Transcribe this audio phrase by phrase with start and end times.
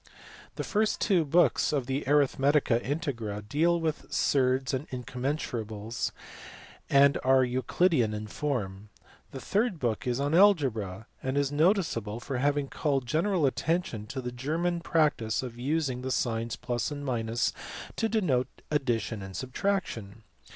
[0.55, 6.11] The first two books of the Arithmetica Integra deal with surds and incommensurables,
[6.89, 8.89] and are Euclidean in form.
[9.29, 14.21] The third book is on algebra, and is noticeable for having called general attention to
[14.21, 17.53] the German practice of using the signs + and
[17.95, 20.23] to denote addition and subtraction.